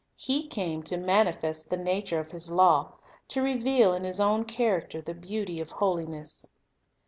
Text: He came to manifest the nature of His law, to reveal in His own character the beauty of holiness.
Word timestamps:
He 0.17 0.47
came 0.47 0.81
to 0.85 0.97
manifest 0.97 1.69
the 1.69 1.77
nature 1.77 2.17
of 2.19 2.31
His 2.31 2.49
law, 2.49 2.95
to 3.27 3.39
reveal 3.43 3.93
in 3.93 4.03
His 4.03 4.19
own 4.19 4.45
character 4.45 4.99
the 4.99 5.13
beauty 5.13 5.61
of 5.61 5.69
holiness. 5.69 6.49